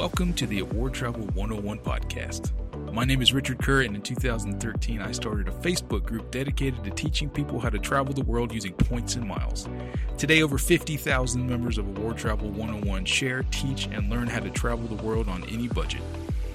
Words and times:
Welcome 0.00 0.32
to 0.36 0.46
the 0.46 0.60
Award 0.60 0.94
Travel 0.94 1.26
101 1.34 1.80
podcast. 1.80 2.52
My 2.94 3.04
name 3.04 3.20
is 3.20 3.34
Richard 3.34 3.58
Kerr, 3.58 3.82
and 3.82 3.94
in 3.94 4.00
2013, 4.00 4.98
I 4.98 5.12
started 5.12 5.46
a 5.46 5.50
Facebook 5.50 6.04
group 6.04 6.30
dedicated 6.30 6.82
to 6.84 6.90
teaching 6.90 7.28
people 7.28 7.60
how 7.60 7.68
to 7.68 7.78
travel 7.78 8.14
the 8.14 8.24
world 8.24 8.50
using 8.50 8.72
points 8.72 9.16
and 9.16 9.28
miles. 9.28 9.68
Today, 10.16 10.40
over 10.40 10.56
50,000 10.56 11.46
members 11.46 11.76
of 11.76 11.86
Award 11.86 12.16
Travel 12.16 12.48
101 12.48 13.04
share, 13.04 13.42
teach, 13.50 13.88
and 13.92 14.08
learn 14.08 14.26
how 14.26 14.40
to 14.40 14.48
travel 14.48 14.88
the 14.88 15.02
world 15.04 15.28
on 15.28 15.44
any 15.50 15.68
budget. 15.68 16.00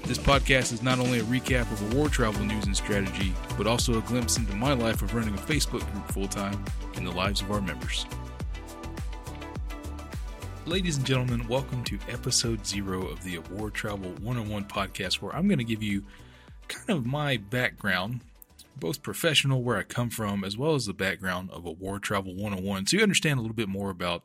This 0.02 0.18
podcast 0.18 0.72
is 0.72 0.82
not 0.82 0.98
only 0.98 1.20
a 1.20 1.24
recap 1.24 1.70
of 1.70 1.92
award 1.92 2.10
travel 2.10 2.44
news 2.44 2.66
and 2.66 2.76
strategy, 2.76 3.32
but 3.56 3.68
also 3.68 3.96
a 3.96 4.02
glimpse 4.02 4.38
into 4.38 4.56
my 4.56 4.72
life 4.72 5.02
of 5.02 5.14
running 5.14 5.34
a 5.34 5.38
Facebook 5.38 5.88
group 5.92 6.10
full 6.10 6.26
time 6.26 6.64
and 6.96 7.06
the 7.06 7.12
lives 7.12 7.42
of 7.42 7.52
our 7.52 7.60
members. 7.60 8.06
Ladies 10.66 10.96
and 10.96 11.06
gentlemen, 11.06 11.46
welcome 11.46 11.84
to 11.84 11.96
episode 12.08 12.66
zero 12.66 13.06
of 13.06 13.22
the 13.22 13.36
Award 13.36 13.72
Travel 13.72 14.10
101 14.20 14.64
podcast, 14.64 15.22
where 15.22 15.32
I'm 15.32 15.46
going 15.46 15.60
to 15.60 15.64
give 15.64 15.80
you 15.80 16.02
kind 16.66 16.90
of 16.98 17.06
my 17.06 17.36
background, 17.36 18.22
both 18.74 19.00
professional, 19.00 19.62
where 19.62 19.76
I 19.76 19.84
come 19.84 20.10
from, 20.10 20.42
as 20.42 20.56
well 20.58 20.74
as 20.74 20.84
the 20.84 20.92
background 20.92 21.50
of 21.52 21.66
Award 21.66 22.02
Travel 22.02 22.34
101. 22.34 22.86
So 22.86 22.96
you 22.96 23.04
understand 23.04 23.38
a 23.38 23.42
little 23.42 23.54
bit 23.54 23.68
more 23.68 23.90
about 23.90 24.24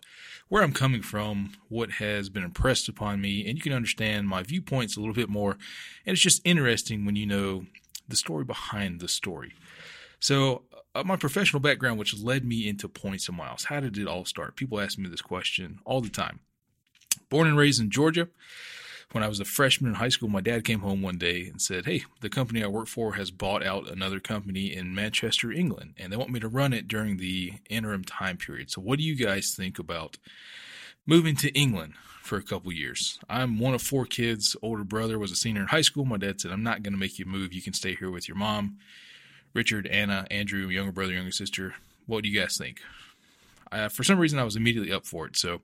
where 0.50 0.64
I'm 0.64 0.74
coming 0.74 1.04
from, 1.04 1.54
what 1.70 1.92
has 1.92 2.30
been 2.30 2.44
impressed 2.44 2.90
upon 2.90 3.22
me, 3.22 3.48
and 3.48 3.56
you 3.56 3.62
can 3.62 3.72
understand 3.72 4.28
my 4.28 4.42
viewpoints 4.42 4.98
a 4.98 5.00
little 5.00 5.14
bit 5.14 5.30
more. 5.30 5.52
And 6.08 6.14
it's 6.14 6.24
just 6.24 6.42
interesting 6.44 7.06
when 7.06 7.16
you 7.16 7.28
know 7.28 7.68
the 8.08 8.16
story 8.16 8.46
behind 8.46 9.00
the 9.00 9.08
story. 9.08 9.54
So, 10.20 10.64
Uh, 10.94 11.04
my 11.04 11.16
professional 11.16 11.62
background, 11.62 11.98
which 11.98 12.20
led 12.20 12.44
me 12.44 12.68
into 12.68 12.90
points 12.90 13.28
and 13.30 13.38
miles. 13.38 13.66
How 13.66 13.80
did 13.80 13.98
it 13.98 14.08
all 14.08 14.26
start? 14.26 14.58
People 14.58 14.80
ask 14.80 14.98
me 14.98 15.08
this 15.08 15.22
question 15.22 15.80
all 15.86 16.02
the 16.02 16.10
time. 16.10 16.40
Born 17.30 17.48
and 17.48 17.58
raised 17.58 17.82
in 17.82 17.90
Georgia. 17.90 18.28
When 19.14 19.24
I 19.24 19.28
was 19.28 19.42
a 19.42 19.46
freshman 19.46 19.92
in 19.92 19.96
high 19.96 20.10
school, 20.10 20.30
my 20.30 20.40
dad 20.40 20.64
came 20.64 20.80
home 20.80 21.02
one 21.02 21.18
day 21.18 21.48
and 21.48 21.62
said, 21.62 21.86
Hey, 21.86 22.04
the 22.22 22.30
company 22.30 22.64
I 22.64 22.68
work 22.68 22.88
for 22.88 23.14
has 23.14 23.30
bought 23.30 23.64
out 23.66 23.90
another 23.90 24.22
company 24.22 24.74
in 24.74 24.96
Manchester, 24.96 25.52
England, 25.52 25.96
and 25.98 26.12
they 26.12 26.18
want 26.18 26.30
me 26.30 26.40
to 26.40 26.48
run 26.48 26.72
it 26.72 26.88
during 26.88 27.18
the 27.18 27.54
interim 27.70 28.04
time 28.06 28.38
period. 28.38 28.72
So, 28.72 28.82
what 28.82 29.00
do 29.00 29.04
you 29.04 29.16
guys 29.16 29.54
think 29.54 29.80
about 29.80 30.18
moving 31.06 31.36
to 31.38 31.52
England 31.52 31.96
for 32.22 32.38
a 32.38 32.44
couple 32.44 32.72
years? 32.72 33.20
I'm 33.30 33.60
one 33.60 33.74
of 33.74 33.82
four 33.82 34.06
kids. 34.06 34.56
Older 34.62 34.86
brother 34.86 35.20
was 35.20 35.32
a 35.32 35.36
senior 35.36 35.62
in 35.62 35.68
high 35.68 35.82
school. 35.82 36.06
My 36.06 36.18
dad 36.18 36.40
said, 36.40 36.52
I'm 36.52 36.64
not 36.64 36.82
going 36.82 36.94
to 36.94 37.00
make 37.00 37.20
you 37.20 37.26
move. 37.26 37.54
You 37.54 37.62
can 37.62 37.74
stay 37.74 37.96
here 37.96 38.12
with 38.12 38.30
your 38.30 38.38
mom. 38.38 38.78
Richard, 39.54 39.88
Anna, 39.88 40.26
Andrew, 40.32 40.68
younger 40.68 40.92
brother, 40.92 41.14
younger 41.14 41.32
sister. 41.32 41.76
What 42.08 42.24
do 42.24 42.30
you 42.30 42.40
guys 42.40 42.58
think? 42.58 42.82
Uh, 43.72 43.88
for 43.88 44.04
some 44.04 44.20
reason, 44.20 44.38
I 44.38 44.44
was 44.44 44.58
immediately 44.58 44.92
up 44.92 45.06
for 45.06 45.26
it. 45.28 45.38
So, 45.38 45.62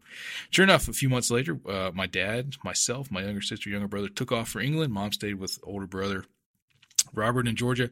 sure 0.49 0.63
enough, 0.63 0.87
a 0.87 0.93
few 0.93 1.09
months 1.09 1.29
later, 1.29 1.59
uh, 1.67 1.91
my 1.93 2.07
dad, 2.07 2.55
myself, 2.63 3.11
my 3.11 3.21
younger 3.21 3.41
sister, 3.41 3.69
younger 3.69 3.87
brother 3.87 4.07
took 4.07 4.31
off 4.31 4.49
for 4.49 4.61
England. 4.61 4.93
Mom 4.93 5.11
stayed 5.11 5.35
with 5.35 5.59
older 5.63 5.87
brother 5.87 6.23
Robert 7.13 7.47
in 7.47 7.55
Georgia. 7.55 7.89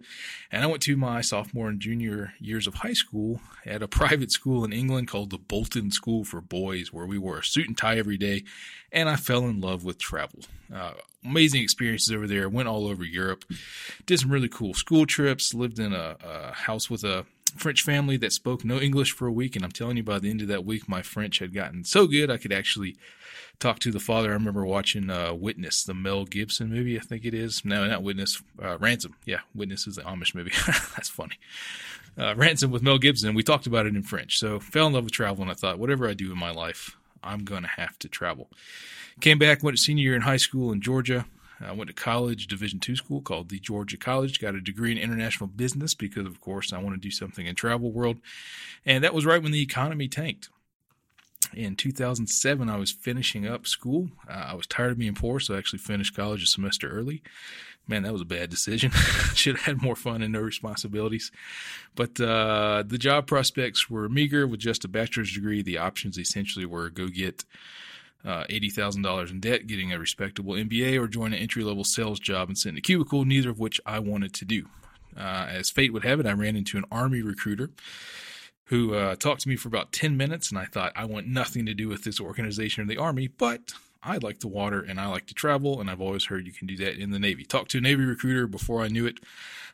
And 0.51 0.63
I 0.63 0.67
went 0.67 0.81
to 0.83 0.97
my 0.97 1.21
sophomore 1.21 1.69
and 1.69 1.79
junior 1.79 2.33
years 2.39 2.67
of 2.67 2.75
high 2.75 2.93
school 2.93 3.41
at 3.65 3.81
a 3.81 3.87
private 4.01 4.31
school 4.31 4.63
in 4.63 4.73
England 4.73 5.07
called 5.07 5.29
the 5.29 5.37
Bolton 5.37 5.91
School 5.91 6.23
for 6.23 6.41
Boys, 6.41 6.93
where 6.93 7.05
we 7.05 7.17
wore 7.17 7.39
a 7.39 7.43
suit 7.43 7.67
and 7.67 7.77
tie 7.77 7.97
every 7.97 8.17
day. 8.17 8.43
And 8.91 9.09
I 9.09 9.15
fell 9.15 9.45
in 9.45 9.61
love 9.61 9.83
with 9.83 9.97
travel. 9.97 10.39
Uh, 10.73 10.93
amazing 11.23 11.61
experiences 11.61 12.13
over 12.13 12.27
there. 12.27 12.47
Went 12.47 12.67
all 12.67 12.87
over 12.87 13.03
Europe. 13.03 13.45
Did 14.05 14.19
some 14.19 14.31
really 14.31 14.49
cool 14.49 14.73
school 14.73 15.05
trips. 15.05 15.53
Lived 15.53 15.79
in 15.79 15.93
a, 15.93 16.15
a 16.23 16.51
house 16.53 16.89
with 16.89 17.03
a 17.03 17.25
French 17.55 17.81
family 17.81 18.17
that 18.17 18.33
spoke 18.33 18.63
no 18.63 18.79
English 18.79 19.11
for 19.11 19.27
a 19.27 19.31
week. 19.31 19.55
And 19.55 19.63
I'm 19.63 19.71
telling 19.71 19.97
you, 19.97 20.03
by 20.03 20.19
the 20.19 20.29
end 20.29 20.41
of 20.41 20.47
that 20.49 20.65
week, 20.65 20.87
my 20.87 21.01
French 21.01 21.39
had 21.39 21.53
gotten 21.53 21.83
so 21.83 22.07
good 22.07 22.29
I 22.29 22.37
could 22.37 22.53
actually 22.53 22.97
talk 23.59 23.79
to 23.79 23.91
the 23.91 23.99
father. 23.99 24.29
I 24.29 24.33
remember 24.33 24.65
watching 24.65 25.09
uh, 25.09 25.33
Witness, 25.33 25.83
the 25.83 25.93
Mel 25.93 26.25
Gibson 26.25 26.69
movie, 26.69 26.97
I 26.97 27.01
think 27.01 27.25
it 27.25 27.33
is. 27.33 27.63
No, 27.63 27.87
not 27.87 28.03
Witness, 28.03 28.41
uh, 28.61 28.77
Ransom. 28.77 29.15
Yeah, 29.25 29.39
Witness 29.53 29.87
is 29.87 29.95
the 29.95 30.01
Amish 30.03 30.35
movie. 30.35 30.51
That's 30.67 31.09
funny. 31.09 31.39
Uh, 32.17 32.35
Ransom 32.35 32.71
with 32.71 32.83
Mel 32.83 32.97
Gibson. 32.97 33.35
We 33.35 33.43
talked 33.43 33.67
about 33.67 33.85
it 33.85 33.95
in 33.95 34.03
French. 34.03 34.39
So 34.39 34.59
fell 34.59 34.87
in 34.87 34.93
love 34.93 35.03
with 35.03 35.13
travel, 35.13 35.41
and 35.41 35.51
I 35.51 35.55
thought, 35.55 35.79
whatever 35.79 36.07
I 36.07 36.13
do 36.13 36.31
in 36.31 36.37
my 36.37 36.51
life, 36.51 36.97
I'm 37.23 37.43
going 37.43 37.63
to 37.63 37.69
have 37.69 37.97
to 37.99 38.09
travel. 38.09 38.49
Came 39.21 39.39
back, 39.39 39.63
went 39.63 39.77
to 39.77 39.83
senior 39.83 40.03
year 40.03 40.15
in 40.15 40.21
high 40.21 40.37
school 40.37 40.71
in 40.71 40.81
Georgia. 40.81 41.25
I 41.61 41.71
went 41.71 41.87
to 41.87 41.93
college, 41.93 42.47
Division 42.47 42.79
two 42.79 42.95
school 42.95 43.21
called 43.21 43.49
the 43.49 43.59
Georgia 43.59 43.97
College. 43.97 44.39
Got 44.39 44.55
a 44.55 44.61
degree 44.61 44.91
in 44.91 44.97
international 44.97 45.47
business 45.47 45.93
because, 45.93 46.25
of 46.25 46.41
course, 46.41 46.73
I 46.73 46.79
want 46.79 46.95
to 46.95 47.01
do 47.01 47.11
something 47.11 47.45
in 47.45 47.55
travel 47.55 47.91
world. 47.91 48.17
And 48.85 49.03
that 49.03 49.13
was 49.13 49.25
right 49.25 49.41
when 49.41 49.51
the 49.51 49.61
economy 49.61 50.07
tanked. 50.07 50.49
In 51.53 51.75
2007, 51.75 52.69
I 52.69 52.77
was 52.77 52.91
finishing 52.91 53.47
up 53.47 53.67
school. 53.67 54.09
Uh, 54.29 54.33
I 54.33 54.53
was 54.55 54.67
tired 54.67 54.91
of 54.91 54.97
being 54.97 55.13
poor, 55.13 55.39
so 55.39 55.55
I 55.55 55.57
actually 55.57 55.79
finished 55.79 56.15
college 56.15 56.43
a 56.43 56.47
semester 56.47 56.89
early. 56.89 57.21
Man, 57.87 58.03
that 58.03 58.11
was 58.11 58.21
a 58.21 58.25
bad 58.25 58.49
decision. 58.49 58.91
Should 59.35 59.57
have 59.57 59.65
had 59.65 59.81
more 59.81 59.95
fun 59.95 60.21
and 60.21 60.33
no 60.33 60.41
responsibilities. 60.41 61.31
But 61.95 62.19
uh, 62.19 62.83
the 62.85 62.97
job 62.97 63.27
prospects 63.27 63.89
were 63.89 64.09
meager 64.09 64.47
with 64.47 64.59
just 64.59 64.83
a 64.85 64.87
bachelor's 64.87 65.33
degree. 65.33 65.61
The 65.61 65.77
options 65.77 66.17
essentially 66.17 66.65
were 66.65 66.89
go 66.89 67.07
get 67.07 67.45
uh, 68.25 68.45
$80,000 68.49 69.31
in 69.31 69.39
debt, 69.39 69.67
getting 69.67 69.93
a 69.93 69.99
respectable 69.99 70.53
MBA, 70.53 70.99
or 70.99 71.07
join 71.07 71.33
an 71.33 71.39
entry 71.39 71.63
level 71.63 71.83
sales 71.83 72.19
job 72.19 72.49
and 72.49 72.57
sit 72.57 72.69
in 72.69 72.77
a 72.77 72.81
cubicle, 72.81 73.25
neither 73.25 73.49
of 73.49 73.59
which 73.59 73.79
I 73.85 73.99
wanted 73.99 74.33
to 74.35 74.45
do. 74.45 74.65
Uh, 75.15 75.47
as 75.49 75.69
fate 75.69 75.93
would 75.93 76.03
have 76.03 76.19
it, 76.19 76.25
I 76.25 76.33
ran 76.33 76.55
into 76.55 76.77
an 76.77 76.85
Army 76.91 77.21
recruiter 77.21 77.69
who 78.65 78.95
uh, 78.95 79.15
talked 79.15 79.41
to 79.41 79.49
me 79.49 79.55
for 79.55 79.67
about 79.67 79.91
10 79.91 80.17
minutes, 80.17 80.49
and 80.49 80.59
I 80.59 80.65
thought, 80.65 80.91
I 80.95 81.05
want 81.05 81.27
nothing 81.27 81.65
to 81.67 81.73
do 81.73 81.87
with 81.87 82.03
this 82.03 82.19
organization 82.19 82.83
or 82.83 82.87
the 82.87 82.97
Army, 82.97 83.27
but 83.27 83.73
I 84.05 84.17
like 84.17 84.39
the 84.39 84.47
water 84.47 84.81
and 84.81 84.99
I 84.99 85.07
like 85.07 85.25
to 85.27 85.33
travel, 85.33 85.81
and 85.81 85.89
I've 85.89 86.01
always 86.01 86.25
heard 86.25 86.45
you 86.45 86.53
can 86.53 86.67
do 86.67 86.77
that 86.77 86.97
in 86.97 87.11
the 87.11 87.19
Navy. 87.19 87.43
Talked 87.43 87.71
to 87.71 87.79
a 87.79 87.81
Navy 87.81 88.05
recruiter 88.05 88.47
before 88.47 88.81
I 88.81 88.87
knew 88.87 89.05
it. 89.05 89.19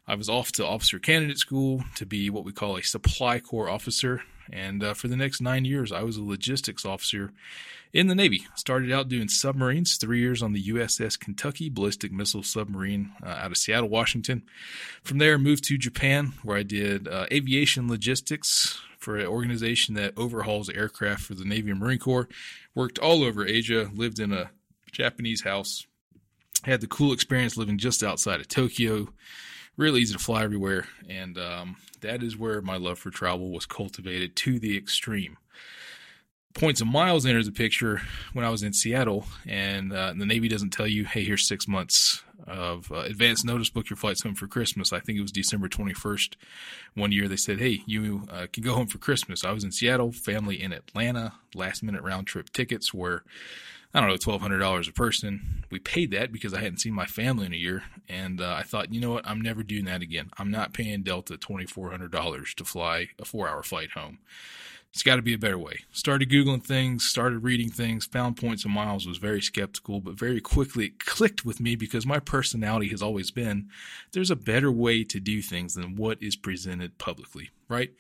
I 0.08 0.16
was 0.16 0.30
off 0.30 0.52
to 0.53 0.66
officer 0.66 1.00
candidate 1.00 1.38
school 1.38 1.84
to 1.96 2.06
be 2.06 2.30
what 2.30 2.46
we 2.46 2.52
call 2.52 2.78
a 2.78 2.81
supply 2.81 3.40
corps 3.40 3.69
officer. 3.69 4.24
And 4.52 4.84
uh, 4.84 4.94
for 4.94 5.08
the 5.08 5.16
next 5.16 5.42
nine 5.42 5.66
years, 5.66 5.92
I 5.92 6.02
was 6.03 6.18
a 6.18 6.24
logistics 6.24 6.86
officer 6.86 7.31
in 7.94 8.08
the 8.08 8.16
Navy. 8.16 8.47
Started 8.56 8.92
out 8.92 9.09
doing 9.09 9.28
submarines, 9.28 9.97
three 9.97 10.19
years 10.19 10.42
on 10.42 10.53
the 10.53 10.63
USS 10.63 11.19
Kentucky 11.19 11.69
ballistic 11.69 12.12
missile 12.12 12.44
submarine 12.44 13.12
uh, 13.24 13.30
out 13.30 13.52
of 13.52 13.58
Seattle, 13.58 13.90
Washington. 13.90 14.44
From 15.03 15.18
there, 15.18 15.38
moved 15.38 15.66
to 15.66 15.78
Japan, 15.78 16.34
where 16.44 16.58
I 16.58 16.63
did 16.63 17.08
uh, 17.08 17.28
aviation 17.31 17.88
logistics 17.88 18.81
for 19.01 19.17
an 19.17 19.25
organization 19.25 19.95
that 19.95 20.13
overhauls 20.16 20.69
aircraft 20.69 21.23
for 21.23 21.34
the 21.34 21.44
Navy 21.44 21.72
and 21.72 21.79
Marine 21.79 22.00
Corps. 22.00 22.29
Worked 22.75 23.00
all 23.00 23.23
over 23.23 23.45
Asia, 23.45 23.89
lived 23.94 24.19
in 24.19 24.31
a 24.31 24.51
Japanese 24.91 25.44
house, 25.44 25.85
had 26.63 26.81
the 26.81 26.88
cool 26.88 27.12
experience 27.12 27.57
living 27.57 27.78
just 27.78 28.03
outside 28.03 28.39
of 28.39 28.47
Tokyo. 28.47 29.09
Really 29.75 30.01
easy 30.01 30.13
to 30.13 30.19
fly 30.19 30.44
everywhere, 30.44 30.88
and 31.09 31.38
um, 31.38 31.78
that 32.01 32.22
is 32.22 32.38
where 32.38 32.62
my 32.62 32.78
love 32.78 33.00
for 33.00 33.09
travel 33.09 33.51
was 33.51 33.66
cultivated 33.66 34.35
to 34.38 34.59
the 34.59 34.78
extreme 34.78 35.38
points 36.53 36.81
and 36.81 36.91
miles 36.91 37.25
enters 37.25 37.45
the 37.45 37.51
picture 37.51 38.01
when 38.34 38.45
I 38.45 38.50
was 38.50 38.63
in 38.63 38.73
Seattle, 38.73 39.25
and 39.47 39.94
uh, 39.94 40.13
the 40.16 40.25
Navy 40.25 40.47
doesn't 40.47 40.72
tell 40.72 40.88
you, 40.88 41.06
hey, 41.06 41.23
here's 41.23 41.47
six 41.47 41.67
months 41.67 42.23
of 42.47 42.91
uh, 42.91 43.00
advance 43.00 43.44
notice, 43.44 43.69
book 43.69 43.89
your 43.89 43.97
flights 43.97 44.23
home 44.23 44.35
for 44.35 44.47
Christmas. 44.47 44.91
I 44.91 45.00
think 45.00 45.17
it 45.17 45.22
was 45.22 45.31
December 45.31 45.69
21st. 45.69 46.35
One 46.95 47.12
year 47.12 47.28
they 47.28 47.35
said, 47.35 47.59
hey, 47.59 47.81
you 47.85 48.28
uh, 48.31 48.47
can 48.51 48.63
go 48.63 48.73
home 48.73 48.88
for 48.88 48.97
Christmas. 48.97 49.44
I 49.44 49.51
was 49.51 49.63
in 49.63 49.72
Seattle, 49.72 50.12
family 50.12 50.62
in 50.62 50.73
Atlanta, 50.73 51.34
last 51.53 51.84
minute 51.84 52.01
round 52.01 52.28
trip 52.28 52.51
tickets 52.51 52.94
were, 52.94 53.23
I 53.94 54.00
don't 54.00 54.09
know, 54.09 54.16
$1,200 54.16 54.89
a 54.89 54.94
person. 54.94 55.66
We 55.69 55.79
paid 55.79 56.12
that 56.12 56.31
because 56.31 56.53
I 56.53 56.62
hadn't 56.62 56.79
seen 56.79 56.94
my 56.94 57.06
family 57.06 57.45
in 57.45 57.53
a 57.53 57.57
year. 57.57 57.83
And 58.09 58.41
uh, 58.41 58.56
I 58.57 58.63
thought, 58.63 58.94
you 58.94 59.00
know 59.01 59.12
what? 59.12 59.28
I'm 59.28 59.41
never 59.41 59.63
doing 59.63 59.85
that 59.85 60.01
again. 60.01 60.31
I'm 60.38 60.51
not 60.51 60.73
paying 60.73 61.03
Delta 61.03 61.38
$2,400 61.38 62.56
to 62.56 62.66
fly 62.66 63.09
a 63.19 63.25
four 63.25 63.47
hour 63.47 63.63
flight 63.63 63.91
home. 63.91 64.19
It's 64.94 65.03
got 65.03 65.16
to 65.16 65.22
be 65.22 65.34
a 65.34 65.38
better 65.38 65.57
way. 65.57 65.79
Started 65.94 66.29
Googling 66.29 66.63
things, 66.63 67.06
started 67.06 67.39
reading 67.39 67.69
things, 67.69 68.06
found 68.06 68.36
points 68.36 68.66
and 68.66 68.74
miles, 68.74 69.07
was 69.07 69.18
very 69.18 69.42
skeptical, 69.42 70.01
but 70.01 70.19
very 70.19 70.42
quickly 70.42 70.88
it 70.88 71.00
clicked 71.00 71.45
with 71.45 71.62
me 71.62 71.75
because 71.75 72.06
my 72.06 72.19
personality 72.19 72.89
has 72.89 73.01
always 73.01 73.31
been 73.31 73.69
there's 74.12 74.31
a 74.31 74.36
better 74.36 74.71
way 74.71 75.06
to 75.06 75.19
do 75.19 75.42
things 75.42 75.75
than 75.75 75.95
what 75.95 76.21
is 76.21 76.36
presented 76.36 76.98
publicly, 76.98 77.51
right? 77.69 77.92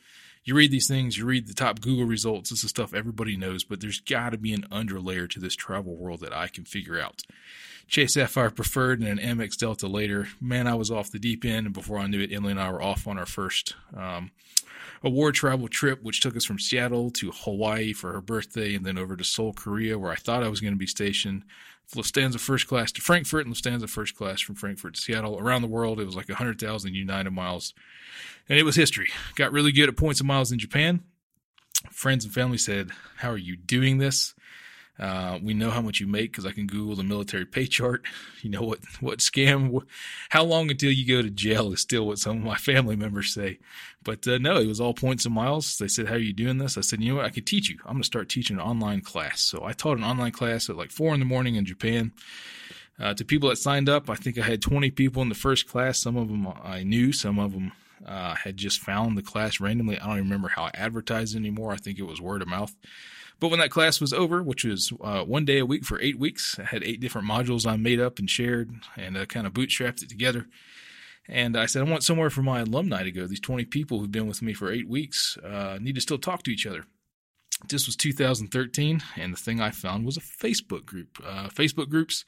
You 0.43 0.55
read 0.55 0.71
these 0.71 0.87
things, 0.87 1.17
you 1.17 1.25
read 1.25 1.47
the 1.47 1.53
top 1.53 1.79
Google 1.79 2.05
results, 2.05 2.49
this 2.49 2.63
is 2.63 2.71
stuff 2.71 2.93
everybody 2.93 3.37
knows, 3.37 3.63
but 3.63 3.79
there's 3.79 4.01
got 4.01 4.31
to 4.31 4.37
be 4.37 4.53
an 4.53 4.63
underlayer 4.71 5.29
to 5.29 5.39
this 5.39 5.55
travel 5.55 5.95
world 5.95 6.19
that 6.21 6.35
I 6.35 6.47
can 6.47 6.65
figure 6.65 6.99
out. 6.99 7.21
Chase 7.87 8.15
Sapphire 8.15 8.49
preferred 8.49 9.01
and 9.01 9.19
an 9.19 9.37
Amex 9.37 9.55
Delta 9.57 9.87
later. 9.87 10.29
Man, 10.39 10.65
I 10.65 10.75
was 10.75 10.89
off 10.89 11.11
the 11.11 11.19
deep 11.19 11.45
end, 11.45 11.67
and 11.67 11.73
before 11.73 11.99
I 11.99 12.07
knew 12.07 12.21
it, 12.21 12.33
Emily 12.33 12.51
and 12.51 12.59
I 12.59 12.71
were 12.71 12.81
off 12.81 13.07
on 13.07 13.17
our 13.17 13.25
first 13.25 13.75
um, 13.95 14.31
award 15.03 15.35
travel 15.35 15.67
trip, 15.67 16.01
which 16.03 16.21
took 16.21 16.35
us 16.35 16.45
from 16.45 16.59
Seattle 16.59 17.09
to 17.11 17.31
Hawaii 17.31 17.93
for 17.93 18.11
her 18.13 18.21
birthday 18.21 18.75
and 18.75 18.85
then 18.85 18.97
over 18.97 19.15
to 19.15 19.23
Seoul, 19.23 19.53
Korea, 19.53 19.97
where 19.97 20.11
I 20.11 20.15
thought 20.15 20.43
I 20.43 20.49
was 20.49 20.61
going 20.61 20.73
to 20.73 20.79
be 20.79 20.87
stationed. 20.87 21.43
Lufthansa 21.95 22.39
first 22.39 22.67
class 22.67 22.91
to 22.93 23.01
Frankfurt 23.01 23.45
and 23.45 23.53
Lufthansa 23.53 23.89
first 23.89 24.15
class 24.15 24.39
from 24.39 24.55
Frankfurt 24.55 24.95
to 24.95 25.01
Seattle. 25.01 25.37
Around 25.37 25.61
the 25.61 25.67
world, 25.67 25.99
it 25.99 26.05
was 26.05 26.15
like 26.15 26.29
100,000 26.29 26.93
United 26.93 27.31
miles. 27.31 27.73
And 28.47 28.57
it 28.57 28.63
was 28.63 28.75
history. 28.75 29.09
Got 29.35 29.51
really 29.51 29.71
good 29.71 29.89
at 29.89 29.97
points 29.97 30.21
and 30.21 30.27
miles 30.27 30.51
in 30.51 30.59
Japan. 30.59 31.01
Friends 31.91 32.23
and 32.23 32.33
family 32.33 32.57
said, 32.57 32.91
How 33.17 33.29
are 33.29 33.37
you 33.37 33.57
doing 33.57 33.97
this? 33.97 34.33
Uh, 34.99 35.39
we 35.41 35.53
know 35.53 35.71
how 35.71 35.81
much 35.81 35.99
you 35.99 36.05
make 36.05 36.31
because 36.31 36.45
I 36.45 36.51
can 36.51 36.67
Google 36.67 36.95
the 36.95 37.03
military 37.03 37.45
pay 37.45 37.65
chart. 37.65 38.05
You 38.43 38.49
know 38.49 38.63
what 38.63 38.79
what 39.01 39.19
scam, 39.19 39.83
how 40.29 40.43
long 40.43 40.71
until 40.71 40.91
you 40.91 41.05
go 41.05 41.21
to 41.21 41.29
jail 41.29 41.71
is 41.73 41.79
still 41.79 42.07
what 42.07 42.17
some 42.17 42.37
of 42.37 42.43
my 42.43 42.55
family 42.71 42.95
members 42.95 43.31
say. 43.31 43.59
But 44.03 44.27
uh, 44.27 44.39
no, 44.39 44.57
it 44.57 44.65
was 44.65 44.81
all 44.81 44.95
points 44.95 45.25
and 45.25 45.35
miles. 45.35 45.77
They 45.77 45.87
said, 45.87 46.07
"How 46.07 46.15
are 46.15 46.17
you 46.17 46.33
doing 46.33 46.57
this?" 46.57 46.75
I 46.75 46.81
said, 46.81 47.03
"You 47.03 47.09
know 47.09 47.17
what? 47.17 47.25
I 47.25 47.29
can 47.29 47.45
teach 47.45 47.69
you. 47.69 47.77
I'm 47.85 47.93
going 47.93 48.01
to 48.01 48.07
start 48.07 48.29
teaching 48.29 48.55
an 48.55 48.63
online 48.63 49.01
class." 49.01 49.41
So 49.41 49.63
I 49.63 49.73
taught 49.73 49.99
an 49.99 50.03
online 50.03 50.31
class 50.31 50.71
at 50.71 50.75
like 50.75 50.89
four 50.89 51.13
in 51.13 51.19
the 51.19 51.25
morning 51.27 51.53
in 51.53 51.65
Japan. 51.65 52.13
Uh, 52.99 53.13
to 53.13 53.23
people 53.23 53.49
that 53.49 53.57
signed 53.57 53.89
up, 53.89 54.09
I 54.09 54.15
think 54.15 54.39
I 54.39 54.43
had 54.43 54.61
20 54.61 54.89
people 54.89 55.21
in 55.21 55.29
the 55.29 55.35
first 55.35 55.67
class. 55.67 55.99
Some 55.99 56.17
of 56.17 56.29
them 56.29 56.47
I 56.63 56.81
knew, 56.81 57.11
some 57.11 57.37
of 57.37 57.51
them 57.51 57.73
uh, 58.05 58.35
had 58.35 58.57
just 58.57 58.79
found 58.79 59.17
the 59.17 59.21
class 59.21 59.59
randomly. 59.59 59.99
I 59.99 60.05
don't 60.05 60.17
even 60.17 60.23
remember 60.25 60.49
how 60.49 60.63
I 60.63 60.71
advertised 60.73 61.35
anymore. 61.35 61.71
I 61.71 61.77
think 61.77 61.99
it 61.99 62.03
was 62.03 62.21
word 62.21 62.41
of 62.41 62.47
mouth. 62.47 62.75
But 63.39 63.49
when 63.49 63.59
that 63.59 63.71
class 63.71 63.99
was 63.99 64.13
over, 64.13 64.43
which 64.43 64.63
was 64.63 64.93
uh, 65.01 65.23
one 65.23 65.45
day 65.45 65.57
a 65.57 65.65
week 65.65 65.83
for 65.83 65.99
eight 65.99 66.19
weeks, 66.19 66.59
I 66.59 66.65
had 66.65 66.83
eight 66.83 66.99
different 66.99 67.27
modules 67.27 67.65
I 67.65 67.75
made 67.75 67.99
up 67.99 68.19
and 68.19 68.29
shared 68.29 68.71
and 68.95 69.17
uh, 69.17 69.25
kind 69.25 69.47
of 69.47 69.53
bootstrapped 69.53 70.03
it 70.03 70.09
together. 70.09 70.45
And 71.27 71.57
I 71.57 71.65
said, 71.65 71.81
I 71.81 71.89
want 71.89 72.03
somewhere 72.03 72.29
for 72.29 72.43
my 72.43 72.59
alumni 72.59 73.03
to 73.03 73.11
go. 73.11 73.25
These 73.25 73.39
20 73.39 73.65
people 73.65 73.99
who've 73.99 74.11
been 74.11 74.27
with 74.27 74.41
me 74.41 74.53
for 74.53 74.71
eight 74.71 74.87
weeks 74.87 75.37
uh, 75.37 75.79
need 75.81 75.95
to 75.95 76.01
still 76.01 76.17
talk 76.19 76.43
to 76.43 76.51
each 76.51 76.67
other. 76.67 76.85
This 77.67 77.85
was 77.85 77.95
2013, 77.95 79.01
and 79.17 79.33
the 79.33 79.37
thing 79.37 79.61
I 79.61 79.69
found 79.71 80.05
was 80.05 80.17
a 80.17 80.21
Facebook 80.21 80.85
group. 80.85 81.19
Uh, 81.23 81.47
Facebook 81.49 81.89
groups, 81.89 82.25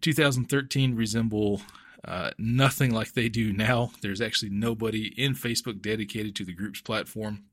2013, 0.00 0.94
resemble 0.94 1.60
uh, 2.04 2.30
nothing 2.38 2.92
like 2.92 3.12
they 3.12 3.28
do 3.28 3.52
now. 3.52 3.90
There's 4.02 4.20
actually 4.20 4.50
nobody 4.50 5.12
in 5.16 5.34
Facebook 5.34 5.82
dedicated 5.82 6.34
to 6.36 6.44
the 6.44 6.52
group's 6.52 6.80
platform 6.80 7.44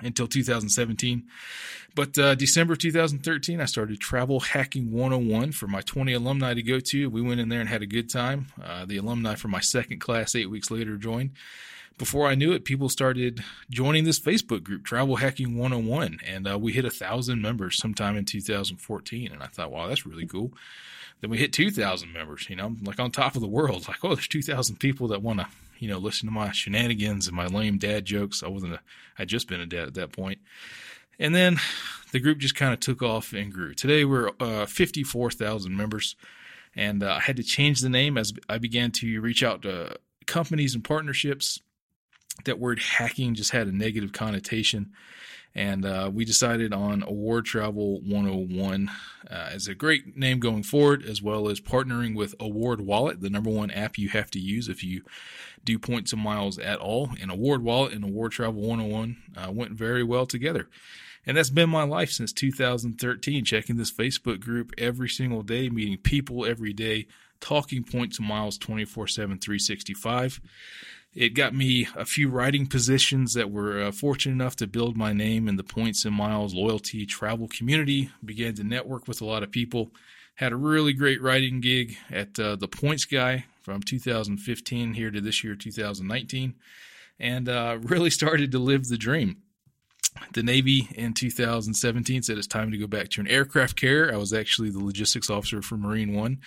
until 0.00 0.26
2017. 0.26 1.24
But 1.94 2.16
uh, 2.16 2.34
December 2.34 2.76
2013, 2.76 3.60
I 3.60 3.64
started 3.66 4.00
Travel 4.00 4.40
Hacking 4.40 4.92
101 4.92 5.52
for 5.52 5.66
my 5.66 5.82
20 5.82 6.12
alumni 6.12 6.54
to 6.54 6.62
go 6.62 6.80
to. 6.80 7.10
We 7.10 7.20
went 7.20 7.40
in 7.40 7.48
there 7.48 7.60
and 7.60 7.68
had 7.68 7.82
a 7.82 7.86
good 7.86 8.08
time. 8.08 8.46
Uh, 8.62 8.84
the 8.86 8.96
alumni 8.96 9.34
from 9.34 9.50
my 9.50 9.60
second 9.60 10.00
class 10.00 10.34
eight 10.34 10.50
weeks 10.50 10.70
later 10.70 10.96
joined. 10.96 11.32
Before 11.98 12.26
I 12.26 12.34
knew 12.34 12.52
it, 12.52 12.64
people 12.64 12.88
started 12.88 13.44
joining 13.70 14.04
this 14.04 14.18
Facebook 14.18 14.64
group, 14.64 14.84
Travel 14.84 15.16
Hacking 15.16 15.56
101, 15.56 16.18
and 16.26 16.48
uh, 16.50 16.58
we 16.58 16.72
hit 16.72 16.84
a 16.84 16.90
thousand 16.90 17.42
members 17.42 17.78
sometime 17.78 18.16
in 18.16 18.24
2014. 18.24 19.32
And 19.32 19.42
I 19.42 19.46
thought, 19.46 19.70
wow, 19.70 19.86
that's 19.86 20.06
really 20.06 20.26
cool. 20.26 20.52
Then 21.20 21.30
we 21.30 21.38
hit 21.38 21.52
2,000 21.52 22.12
members, 22.12 22.50
you 22.50 22.56
know, 22.56 22.74
like 22.82 22.98
on 22.98 23.10
top 23.10 23.36
of 23.36 23.40
the 23.40 23.48
world. 23.48 23.86
Like, 23.88 24.04
oh, 24.04 24.14
there's 24.14 24.28
2,000 24.28 24.76
people 24.76 25.08
that 25.08 25.22
want 25.22 25.40
to 25.40 25.46
you 25.82 25.88
know, 25.88 25.98
listen 25.98 26.28
to 26.28 26.32
my 26.32 26.52
shenanigans 26.52 27.26
and 27.26 27.36
my 27.36 27.46
lame 27.46 27.76
dad 27.76 28.04
jokes. 28.04 28.44
I 28.44 28.48
wasn't 28.48 28.78
I'd 29.18 29.26
just 29.26 29.48
been 29.48 29.60
a 29.60 29.66
dad 29.66 29.88
at 29.88 29.94
that 29.94 30.12
point. 30.12 30.38
And 31.18 31.34
then 31.34 31.58
the 32.12 32.20
group 32.20 32.38
just 32.38 32.54
kind 32.54 32.72
of 32.72 32.78
took 32.78 33.02
off 33.02 33.32
and 33.32 33.52
grew. 33.52 33.74
Today 33.74 34.04
we're 34.04 34.30
uh, 34.38 34.66
54,000 34.66 35.76
members, 35.76 36.14
and 36.76 37.02
uh, 37.02 37.14
I 37.14 37.18
had 37.18 37.36
to 37.36 37.42
change 37.42 37.80
the 37.80 37.88
name 37.88 38.16
as 38.16 38.32
I 38.48 38.58
began 38.58 38.92
to 38.92 39.20
reach 39.20 39.42
out 39.42 39.62
to 39.62 39.96
companies 40.26 40.76
and 40.76 40.84
partnerships. 40.84 41.60
That 42.44 42.58
word 42.58 42.80
hacking 42.80 43.34
just 43.34 43.50
had 43.50 43.68
a 43.68 43.72
negative 43.72 44.12
connotation. 44.12 44.92
And 45.54 45.84
uh, 45.84 46.10
we 46.12 46.24
decided 46.24 46.72
on 46.72 47.02
Award 47.02 47.44
Travel 47.44 48.00
101 48.00 48.90
uh, 49.30 49.34
as 49.34 49.68
a 49.68 49.74
great 49.74 50.16
name 50.16 50.40
going 50.40 50.62
forward, 50.62 51.04
as 51.04 51.20
well 51.20 51.48
as 51.48 51.60
partnering 51.60 52.16
with 52.16 52.34
Award 52.40 52.80
Wallet, 52.80 53.20
the 53.20 53.28
number 53.28 53.50
one 53.50 53.70
app 53.70 53.98
you 53.98 54.08
have 54.08 54.30
to 54.30 54.38
use 54.38 54.68
if 54.68 54.82
you 54.82 55.02
do 55.62 55.78
points 55.78 56.12
and 56.12 56.22
miles 56.22 56.58
at 56.58 56.78
all. 56.78 57.10
And 57.20 57.30
Award 57.30 57.62
Wallet 57.62 57.92
and 57.92 58.04
Award 58.04 58.32
Travel 58.32 58.62
101 58.62 59.16
uh, 59.36 59.52
went 59.52 59.72
very 59.72 60.02
well 60.02 60.24
together. 60.24 60.68
And 61.26 61.36
that's 61.36 61.50
been 61.50 61.70
my 61.70 61.84
life 61.84 62.10
since 62.10 62.32
2013, 62.32 63.44
checking 63.44 63.76
this 63.76 63.92
Facebook 63.92 64.40
group 64.40 64.72
every 64.76 65.08
single 65.08 65.42
day, 65.42 65.68
meeting 65.68 65.98
people 65.98 66.44
every 66.44 66.72
day, 66.72 67.06
talking 67.42 67.84
points 67.84 68.18
and 68.18 68.26
miles 68.26 68.56
24 68.56 69.08
7, 69.08 69.38
365. 69.38 70.40
It 71.14 71.34
got 71.34 71.54
me 71.54 71.86
a 71.94 72.06
few 72.06 72.30
writing 72.30 72.66
positions 72.66 73.34
that 73.34 73.50
were 73.50 73.82
uh, 73.82 73.92
fortunate 73.92 74.32
enough 74.32 74.56
to 74.56 74.66
build 74.66 74.96
my 74.96 75.12
name 75.12 75.46
in 75.46 75.56
the 75.56 75.64
points 75.64 76.06
and 76.06 76.14
miles 76.14 76.54
loyalty 76.54 77.04
travel 77.04 77.48
community. 77.48 78.10
Began 78.24 78.54
to 78.54 78.64
network 78.64 79.06
with 79.06 79.20
a 79.20 79.26
lot 79.26 79.42
of 79.42 79.50
people. 79.50 79.90
Had 80.36 80.52
a 80.52 80.56
really 80.56 80.94
great 80.94 81.20
writing 81.20 81.60
gig 81.60 81.96
at 82.10 82.38
uh, 82.38 82.56
the 82.56 82.68
Points 82.68 83.04
Guy 83.04 83.44
from 83.60 83.82
2015 83.82 84.94
here 84.94 85.10
to 85.10 85.20
this 85.20 85.44
year, 85.44 85.54
2019, 85.54 86.54
and 87.20 87.48
uh, 87.48 87.76
really 87.82 88.08
started 88.08 88.50
to 88.52 88.58
live 88.58 88.88
the 88.88 88.96
dream. 88.96 89.41
The 90.32 90.42
Navy 90.42 90.88
in 90.94 91.14
2017 91.14 92.22
said 92.22 92.38
it's 92.38 92.46
time 92.46 92.70
to 92.70 92.78
go 92.78 92.86
back 92.86 93.10
to 93.10 93.20
an 93.20 93.26
aircraft 93.26 93.76
carrier. 93.76 94.12
I 94.12 94.16
was 94.16 94.32
actually 94.32 94.70
the 94.70 94.82
logistics 94.82 95.28
officer 95.30 95.62
for 95.62 95.76
Marine 95.76 96.14
One 96.14 96.40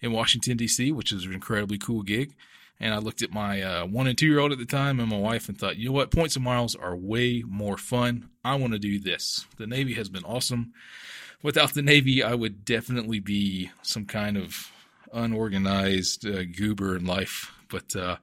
in 0.00 0.12
Washington, 0.12 0.56
D.C., 0.56 0.92
which 0.92 1.12
is 1.12 1.24
an 1.24 1.32
incredibly 1.32 1.78
cool 1.78 2.02
gig. 2.02 2.34
And 2.80 2.94
I 2.94 2.98
looked 2.98 3.22
at 3.22 3.32
my 3.32 3.62
uh, 3.62 3.86
one 3.86 4.06
and 4.06 4.16
two 4.16 4.26
year 4.26 4.38
old 4.38 4.52
at 4.52 4.58
the 4.58 4.64
time 4.64 5.00
and 5.00 5.08
my 5.08 5.18
wife 5.18 5.48
and 5.48 5.58
thought, 5.58 5.76
you 5.76 5.86
know 5.86 5.92
what? 5.92 6.12
Points 6.12 6.36
and 6.36 6.44
miles 6.44 6.76
are 6.76 6.94
way 6.96 7.42
more 7.46 7.76
fun. 7.76 8.28
I 8.44 8.54
want 8.54 8.72
to 8.72 8.78
do 8.78 9.00
this. 9.00 9.46
The 9.56 9.66
Navy 9.66 9.94
has 9.94 10.08
been 10.08 10.24
awesome. 10.24 10.72
Without 11.42 11.74
the 11.74 11.82
Navy, 11.82 12.22
I 12.22 12.34
would 12.34 12.64
definitely 12.64 13.20
be 13.20 13.70
some 13.82 14.04
kind 14.04 14.36
of 14.36 14.70
unorganized 15.12 16.26
uh, 16.26 16.44
goober 16.44 16.96
in 16.96 17.04
life. 17.04 17.52
But 17.68 17.96
uh, 17.96 18.16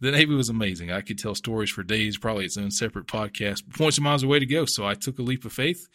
the 0.00 0.10
Navy 0.10 0.34
was 0.34 0.48
amazing. 0.48 0.90
I 0.90 1.00
could 1.00 1.18
tell 1.18 1.34
stories 1.34 1.70
for 1.70 1.82
days, 1.82 2.18
probably 2.18 2.44
its 2.44 2.56
own 2.56 2.70
separate 2.70 3.06
podcast. 3.06 3.62
Points 3.76 3.98
and 3.98 4.04
miles 4.04 4.22
a 4.22 4.28
way 4.28 4.38
to 4.38 4.46
go. 4.46 4.64
So 4.64 4.86
I 4.86 4.94
took 4.94 5.18
a 5.18 5.22
leap 5.22 5.44
of 5.44 5.52
faith. 5.52 5.88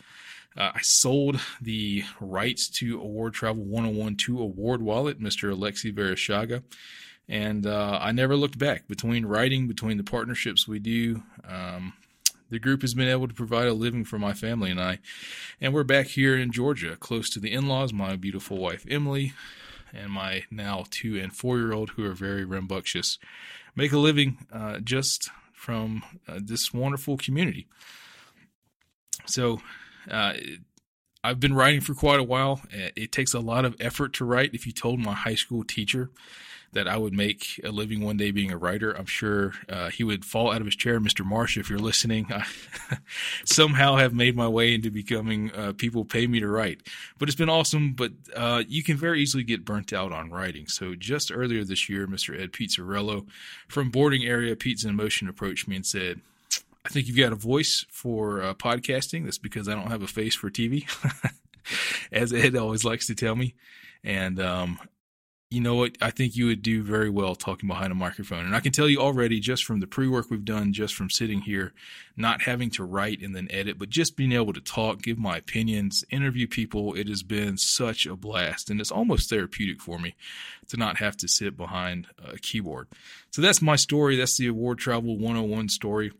Uh, 0.55 0.71
I 0.75 0.81
sold 0.81 1.39
the 1.61 2.03
rights 2.19 2.69
to 2.69 2.99
Award 2.99 3.33
Travel 3.33 3.63
101 3.63 4.17
to 4.17 4.39
Award 4.39 4.81
Wallet, 4.81 5.19
Mr. 5.19 5.51
Alexi 5.51 5.91
Vereshchagin 5.91 6.63
and 7.27 7.65
uh, 7.65 7.99
I 8.01 8.11
never 8.11 8.35
looked 8.35 8.57
back. 8.57 8.87
Between 8.87 9.25
writing, 9.25 9.67
between 9.67 9.97
the 9.97 10.03
partnerships 10.03 10.67
we 10.67 10.79
do, 10.79 11.23
um, 11.47 11.93
the 12.49 12.59
group 12.59 12.81
has 12.81 12.93
been 12.93 13.07
able 13.07 13.27
to 13.27 13.33
provide 13.33 13.67
a 13.67 13.73
living 13.73 14.03
for 14.03 14.19
my 14.19 14.33
family 14.33 14.69
and 14.69 14.81
I. 14.81 14.99
And 15.61 15.73
we're 15.73 15.83
back 15.83 16.07
here 16.07 16.37
in 16.37 16.51
Georgia, 16.51 16.95
close 16.95 17.29
to 17.31 17.39
the 17.39 17.51
in 17.51 17.67
laws, 17.67 17.93
my 17.93 18.15
beautiful 18.15 18.57
wife 18.57 18.85
Emily, 18.89 19.33
and 19.93 20.11
my 20.11 20.43
now 20.51 20.85
two 20.89 21.17
and 21.19 21.33
four 21.33 21.57
year 21.57 21.73
old, 21.73 21.91
who 21.91 22.05
are 22.05 22.13
very 22.13 22.43
rambunctious, 22.43 23.17
make 23.75 23.91
a 23.91 23.97
living 23.97 24.37
uh, 24.51 24.79
just 24.79 25.29
from 25.53 26.03
uh, 26.27 26.39
this 26.41 26.73
wonderful 26.73 27.17
community. 27.17 27.67
So, 29.25 29.61
uh, 30.09 30.33
I've 31.23 31.39
been 31.39 31.53
writing 31.53 31.79
for 31.79 31.93
quite 31.93 32.19
a 32.19 32.23
while. 32.23 32.61
It 32.71 33.13
takes 33.13 33.33
a 33.33 33.39
lot 33.39 33.63
of 33.63 33.75
effort 33.79 34.13
to 34.13 34.25
write. 34.25 34.53
If 34.53 34.67
you 34.67 34.73
told 34.73 34.99
my 34.99 35.13
high 35.13 35.35
school 35.35 35.63
teacher 35.63 36.09
that 36.73 36.87
I 36.87 36.97
would 36.97 37.13
make 37.13 37.61
a 37.63 37.69
living 37.69 38.01
one 38.01 38.17
day 38.17 38.31
being 38.31 38.51
a 38.51 38.57
writer, 38.57 38.91
I'm 38.91 39.05
sure 39.05 39.53
uh, 39.69 39.89
he 39.89 40.03
would 40.03 40.25
fall 40.25 40.51
out 40.51 40.59
of 40.59 40.65
his 40.65 40.75
chair. 40.75 40.99
Mr. 40.99 41.23
Marsh, 41.23 41.55
if 41.55 41.69
you're 41.69 41.79
listening, 41.79 42.27
I 42.29 42.45
somehow 43.45 43.95
have 43.95 44.13
made 44.13 44.35
my 44.35 44.49
way 44.49 44.73
into 44.73 44.91
becoming 44.91 45.51
uh, 45.53 45.71
people 45.73 46.03
pay 46.03 46.27
me 46.27 46.41
to 46.41 46.47
write. 46.47 46.81
But 47.17 47.29
it's 47.29 47.37
been 47.37 47.49
awesome. 47.49 47.93
But 47.93 48.11
uh, 48.35 48.63
you 48.67 48.83
can 48.83 48.97
very 48.97 49.21
easily 49.21 49.43
get 49.43 49.63
burnt 49.63 49.93
out 49.93 50.11
on 50.11 50.29
writing. 50.29 50.67
So 50.67 50.93
just 50.93 51.31
earlier 51.31 51.63
this 51.63 51.87
year, 51.87 52.05
Mr. 52.05 52.37
Ed 52.37 52.51
Pizzarello 52.51 53.27
from 53.69 53.91
Boarding 53.91 54.25
Area 54.25 54.57
Pizza 54.57 54.89
in 54.89 54.97
Motion 54.97 55.29
approached 55.29 55.69
me 55.69 55.77
and 55.77 55.85
said, 55.85 56.19
I 56.85 56.89
think 56.89 57.07
you've 57.07 57.17
got 57.17 57.31
a 57.31 57.37
voice 57.37 57.85
for 57.89 58.41
uh, 58.41 58.53
podcasting. 58.53 59.23
That's 59.23 59.37
because 59.37 59.69
I 59.69 59.73
don't 59.73 59.91
have 59.91 60.03
a 60.03 60.07
face 60.07 60.35
for 60.35 60.49
TV, 60.49 60.85
as 62.11 62.33
Ed 62.33 62.55
always 62.55 62.83
likes 62.83 63.07
to 63.07 63.15
tell 63.15 63.35
me. 63.35 63.55
And 64.03 64.39
um, 64.41 64.79
you 65.53 65.61
know 65.61 65.75
what? 65.75 65.95
I 66.01 66.09
think 66.09 66.35
you 66.35 66.47
would 66.47 66.61
do 66.63 66.81
very 66.81 67.09
well 67.11 67.35
talking 67.35 67.69
behind 67.69 67.91
a 67.91 67.95
microphone. 67.95 68.45
And 68.45 68.55
I 68.55 68.59
can 68.59 68.71
tell 68.71 68.89
you 68.89 68.99
already, 68.99 69.39
just 69.39 69.63
from 69.63 69.79
the 69.79 69.87
pre 69.87 70.07
work 70.07 70.29
we've 70.29 70.43
done, 70.43 70.73
just 70.73 70.95
from 70.95 71.09
sitting 71.09 71.41
here, 71.41 71.73
not 72.17 72.41
having 72.41 72.69
to 72.71 72.83
write 72.83 73.21
and 73.21 73.35
then 73.35 73.47
edit, 73.51 73.77
but 73.77 73.89
just 73.89 74.17
being 74.17 74.31
able 74.31 74.51
to 74.53 74.59
talk, 74.61 75.03
give 75.03 75.19
my 75.19 75.37
opinions, 75.37 76.03
interview 76.09 76.47
people, 76.47 76.95
it 76.95 77.07
has 77.07 77.21
been 77.21 77.57
such 77.57 78.07
a 78.07 78.15
blast. 78.15 78.69
And 78.71 78.81
it's 78.81 78.91
almost 78.91 79.29
therapeutic 79.29 79.79
for 79.79 79.99
me 79.99 80.15
to 80.69 80.75
not 80.75 80.97
have 80.97 81.15
to 81.17 81.27
sit 81.27 81.55
behind 81.55 82.07
a 82.21 82.39
keyboard. 82.39 82.87
So 83.29 83.41
that's 83.41 83.61
my 83.61 83.75
story. 83.75 84.17
That's 84.17 84.37
the 84.37 84.47
Award 84.47 84.79
Travel 84.79 85.17
101 85.17 85.69
story. 85.69 86.11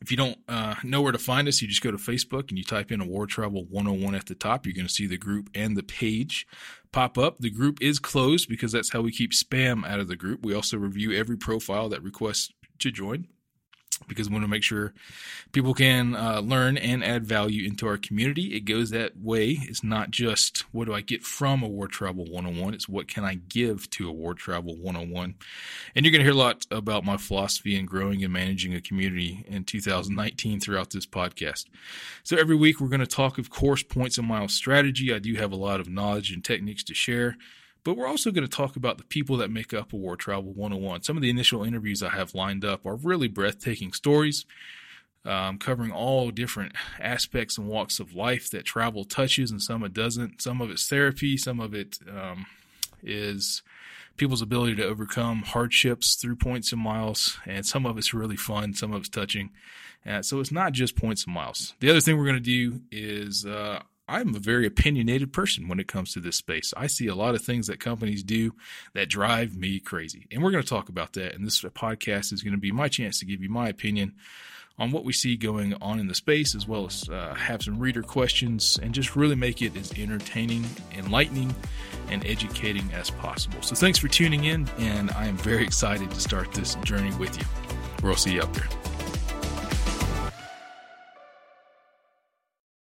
If 0.00 0.10
you 0.10 0.16
don't 0.16 0.38
uh, 0.48 0.74
know 0.82 1.02
where 1.02 1.12
to 1.12 1.18
find 1.18 1.48
us, 1.48 1.60
you 1.62 1.68
just 1.68 1.82
go 1.82 1.90
to 1.90 1.96
Facebook 1.96 2.48
and 2.48 2.58
you 2.58 2.64
type 2.64 2.92
in 2.92 3.00
Award 3.00 3.30
Travel 3.30 3.64
101 3.64 4.14
at 4.14 4.26
the 4.26 4.34
top. 4.34 4.66
You're 4.66 4.74
going 4.74 4.86
to 4.86 4.92
see 4.92 5.06
the 5.06 5.16
group 5.16 5.50
and 5.54 5.76
the 5.76 5.82
page 5.82 6.46
pop 6.92 7.18
up. 7.18 7.38
The 7.38 7.50
group 7.50 7.78
is 7.80 7.98
closed 7.98 8.48
because 8.48 8.72
that's 8.72 8.92
how 8.92 9.00
we 9.00 9.12
keep 9.12 9.32
spam 9.32 9.86
out 9.86 10.00
of 10.00 10.08
the 10.08 10.16
group. 10.16 10.44
We 10.44 10.54
also 10.54 10.76
review 10.76 11.12
every 11.12 11.36
profile 11.36 11.88
that 11.88 12.02
requests 12.02 12.52
to 12.80 12.90
join. 12.90 13.28
Because 14.08 14.28
we 14.28 14.34
want 14.34 14.44
to 14.44 14.50
make 14.50 14.62
sure 14.62 14.92
people 15.52 15.74
can 15.74 16.14
uh, 16.14 16.40
learn 16.40 16.76
and 16.76 17.02
add 17.02 17.24
value 17.24 17.66
into 17.66 17.86
our 17.86 17.96
community. 17.96 18.54
It 18.54 18.60
goes 18.60 18.90
that 18.90 19.16
way. 19.16 19.58
It's 19.62 19.82
not 19.82 20.10
just 20.10 20.60
what 20.72 20.86
do 20.86 20.94
I 20.94 21.00
get 21.00 21.22
from 21.22 21.62
Award 21.62 21.90
Travel 21.90 22.24
101, 22.24 22.74
it's 22.74 22.88
what 22.88 23.08
can 23.08 23.24
I 23.24 23.34
give 23.34 23.88
to 23.90 24.08
Award 24.08 24.38
Travel 24.38 24.76
101. 24.76 25.34
And 25.94 26.04
you're 26.04 26.12
going 26.12 26.20
to 26.20 26.24
hear 26.24 26.32
a 26.32 26.44
lot 26.44 26.66
about 26.70 27.04
my 27.04 27.16
philosophy 27.16 27.76
in 27.76 27.86
growing 27.86 28.22
and 28.22 28.32
managing 28.32 28.74
a 28.74 28.80
community 28.80 29.44
in 29.48 29.64
2019 29.64 30.60
throughout 30.60 30.90
this 30.90 31.06
podcast. 31.06 31.66
So 32.22 32.36
every 32.36 32.56
week 32.56 32.80
we're 32.80 32.88
going 32.88 33.00
to 33.00 33.06
talk, 33.06 33.38
of 33.38 33.50
course, 33.50 33.82
points 33.82 34.18
and 34.18 34.28
miles 34.28 34.54
strategy. 34.54 35.12
I 35.12 35.18
do 35.18 35.34
have 35.34 35.52
a 35.52 35.56
lot 35.56 35.80
of 35.80 35.88
knowledge 35.88 36.30
and 36.30 36.44
techniques 36.44 36.84
to 36.84 36.94
share. 36.94 37.36
But 37.86 37.96
we're 37.96 38.08
also 38.08 38.32
going 38.32 38.42
to 38.44 38.50
talk 38.50 38.74
about 38.74 38.98
the 38.98 39.04
people 39.04 39.36
that 39.36 39.48
make 39.48 39.72
up 39.72 39.92
Award 39.92 40.18
Travel 40.18 40.52
101. 40.52 41.04
Some 41.04 41.16
of 41.16 41.22
the 41.22 41.30
initial 41.30 41.62
interviews 41.62 42.02
I 42.02 42.08
have 42.08 42.34
lined 42.34 42.64
up 42.64 42.84
are 42.84 42.96
really 42.96 43.28
breathtaking 43.28 43.92
stories, 43.92 44.44
um, 45.24 45.56
covering 45.58 45.92
all 45.92 46.32
different 46.32 46.72
aspects 46.98 47.56
and 47.56 47.68
walks 47.68 48.00
of 48.00 48.12
life 48.12 48.50
that 48.50 48.64
travel 48.64 49.04
touches, 49.04 49.52
and 49.52 49.62
some 49.62 49.84
it 49.84 49.94
doesn't. 49.94 50.42
Some 50.42 50.60
of 50.60 50.68
it's 50.68 50.88
therapy, 50.88 51.36
some 51.36 51.60
of 51.60 51.74
it 51.74 52.00
um, 52.10 52.46
is 53.04 53.62
people's 54.16 54.42
ability 54.42 54.74
to 54.74 54.84
overcome 54.84 55.42
hardships 55.42 56.16
through 56.16 56.34
points 56.34 56.72
and 56.72 56.80
miles, 56.80 57.38
and 57.46 57.64
some 57.64 57.86
of 57.86 57.96
it's 57.98 58.12
really 58.12 58.34
fun, 58.34 58.74
some 58.74 58.92
of 58.92 59.02
it's 59.02 59.08
touching. 59.08 59.50
Uh, 60.04 60.22
so 60.22 60.40
it's 60.40 60.50
not 60.50 60.72
just 60.72 60.96
points 60.96 61.24
and 61.24 61.34
miles. 61.34 61.74
The 61.78 61.90
other 61.90 62.00
thing 62.00 62.18
we're 62.18 62.24
going 62.24 62.34
to 62.34 62.40
do 62.40 62.80
is 62.90 63.46
uh, 63.46 63.82
I'm 64.08 64.34
a 64.34 64.38
very 64.38 64.66
opinionated 64.66 65.32
person 65.32 65.68
when 65.68 65.80
it 65.80 65.88
comes 65.88 66.12
to 66.12 66.20
this 66.20 66.36
space. 66.36 66.72
I 66.76 66.86
see 66.86 67.08
a 67.08 67.14
lot 67.14 67.34
of 67.34 67.42
things 67.42 67.66
that 67.66 67.80
companies 67.80 68.22
do 68.22 68.52
that 68.94 69.08
drive 69.08 69.56
me 69.56 69.80
crazy. 69.80 70.26
And 70.30 70.42
we're 70.42 70.52
going 70.52 70.62
to 70.62 70.68
talk 70.68 70.88
about 70.88 71.14
that. 71.14 71.34
And 71.34 71.44
this 71.44 71.60
podcast 71.62 72.32
is 72.32 72.42
going 72.42 72.54
to 72.54 72.60
be 72.60 72.72
my 72.72 72.88
chance 72.88 73.18
to 73.18 73.26
give 73.26 73.42
you 73.42 73.48
my 73.48 73.68
opinion 73.68 74.14
on 74.78 74.90
what 74.90 75.04
we 75.04 75.12
see 75.12 75.36
going 75.36 75.74
on 75.80 75.98
in 75.98 76.06
the 76.06 76.14
space, 76.14 76.54
as 76.54 76.68
well 76.68 76.86
as 76.86 77.08
uh, 77.08 77.34
have 77.34 77.62
some 77.62 77.78
reader 77.78 78.02
questions 78.02 78.78
and 78.82 78.94
just 78.94 79.16
really 79.16 79.34
make 79.34 79.62
it 79.62 79.76
as 79.76 79.92
entertaining, 79.98 80.64
enlightening, 80.96 81.54
and 82.10 82.24
educating 82.26 82.88
as 82.92 83.10
possible. 83.10 83.60
So 83.62 83.74
thanks 83.74 83.98
for 83.98 84.08
tuning 84.08 84.44
in. 84.44 84.68
And 84.78 85.10
I 85.12 85.26
am 85.26 85.36
very 85.38 85.64
excited 85.64 86.10
to 86.10 86.20
start 86.20 86.52
this 86.52 86.74
journey 86.76 87.14
with 87.16 87.38
you. 87.38 87.44
We'll 88.02 88.16
see 88.16 88.34
you 88.34 88.42
out 88.42 88.52
there. 88.52 88.85